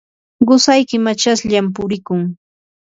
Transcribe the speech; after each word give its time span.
qusayki 0.47 0.97
machashllam 1.05 1.65
purikun. 1.75 2.21